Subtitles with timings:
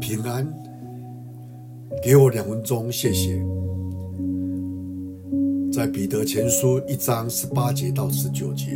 [0.00, 0.46] 平安，
[2.02, 3.40] 给我两分钟，谢谢。
[5.72, 8.66] 在彼得前书一章十八节到十九节，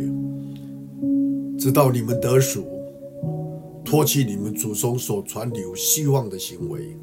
[1.59, 2.65] 直到你们得赎，
[3.83, 6.95] 脱去你们祖宗所传留希望的行为，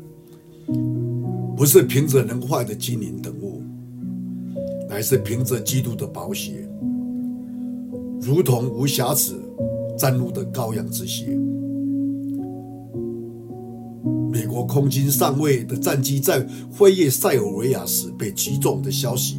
[1.57, 3.62] 不是凭着能坏的金银等物，
[4.89, 6.67] 乃是凭着基督的宝血，
[8.21, 9.41] 如同无瑕疵、
[9.99, 11.39] 沾污的羔羊之血。
[14.32, 16.41] 美国空军上尉的战机在
[16.72, 19.38] 飞越塞尔维亚时被击中的消息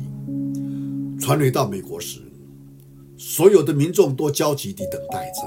[1.20, 2.20] 传回到美国时，
[3.18, 5.42] 所有的民众都焦急地等待着，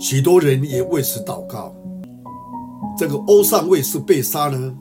[0.00, 1.74] 许多人也为此祷告。
[2.96, 4.74] 这个欧上尉是被杀呢，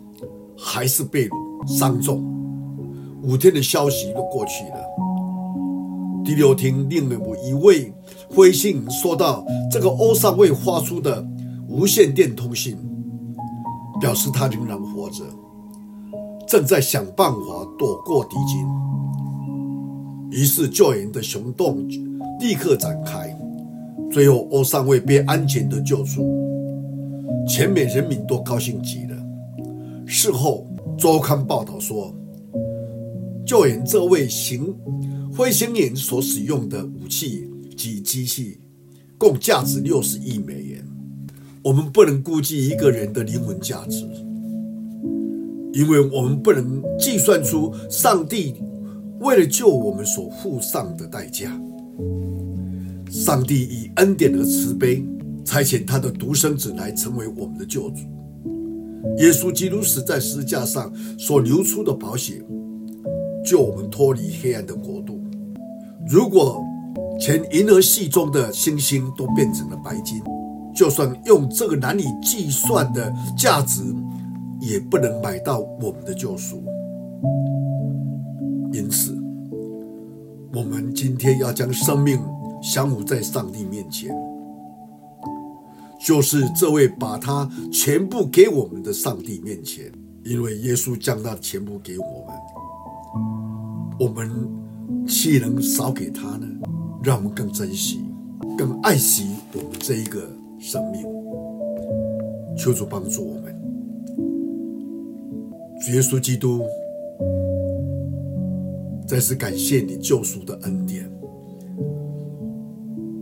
[0.58, 1.28] 还是被
[1.68, 2.24] 伤重？
[3.22, 4.78] 五天的消息都过去了。
[6.24, 7.10] 第六天，另
[7.44, 7.92] 一位
[8.30, 11.28] 灰信说到，这个欧上尉发出的。
[11.72, 12.78] 无线电通信
[14.02, 15.24] 表示他仍然活着，
[16.46, 17.40] 正在想办法
[17.80, 18.68] 躲过敌军。
[20.32, 21.88] 于是救援的行动
[22.42, 23.34] 立刻展开，
[24.12, 26.22] 最后欧上尉被安全的救出，
[27.48, 29.16] 全美人民都高兴极了。
[30.06, 32.14] 事后周刊报道说，
[33.46, 34.76] 救援这位行
[35.32, 38.60] 飞行员所使用的武器及机器，
[39.18, 40.71] 共价值六十亿美元。
[41.64, 44.04] 我们不能估计一个人的灵魂价值，
[45.74, 48.56] 因为我们不能计算出上帝
[49.20, 51.52] 为了救我们所付上的代价。
[53.10, 55.06] 上帝以恩典和慈悲
[55.46, 57.98] 差遣他的独生子来成为我们的救主。
[59.18, 62.42] 耶稣基督死在十字架上所流出的宝血，
[63.46, 65.22] 救我们脱离黑暗的国度。
[66.08, 66.64] 如果
[67.20, 70.20] 全银河系中的星星都变成了白金，
[70.82, 73.84] 就算用这个难以计算的价值，
[74.60, 76.64] 也不能买到我们的救赎。
[78.74, 79.16] 因此，
[80.52, 82.20] 我们今天要将生命
[82.74, 84.10] 降服在上帝面前，
[86.04, 89.92] 就是这位把他全部给我们的上帝面前，
[90.26, 92.36] 因为耶稣将他全部给我们，
[94.00, 94.50] 我们
[95.08, 96.48] 岂能少给他呢？
[97.04, 98.04] 让我们更珍惜、
[98.58, 100.41] 更爱惜我们这一个。
[100.62, 101.02] 生命，
[102.56, 103.52] 求主帮助我们。
[105.84, 106.62] 主耶稣基督，
[109.08, 111.10] 再次感谢你救赎的恩典。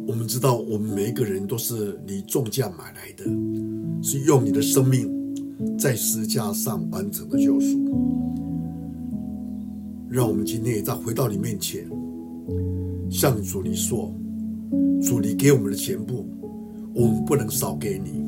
[0.06, 3.24] 我们知道，我们每一个人都是你重价买来的，
[4.04, 5.10] 是用你的生命
[5.78, 7.80] 在十字架上完成的救赎。
[10.10, 11.90] 让我们今天也再回到你面前，
[13.10, 14.14] 向主你说：
[15.02, 16.26] 主，你给我们的全部。
[16.94, 18.24] 我们不能少给你，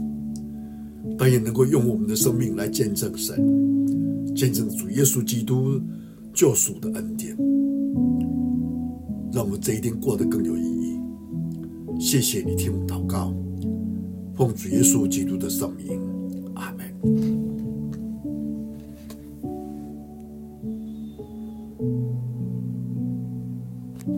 [1.18, 3.36] 但也能够用我们的生命来见证神，
[4.36, 5.82] 见证主耶稣基督
[6.34, 7.36] 救赎的恩典，
[9.34, 11.00] 让我们这一天过得更有意义。
[12.00, 13.34] 谢谢你听我祷告，
[14.36, 16.00] 奉主耶稣基督的圣名，
[16.56, 17.51] 阿门。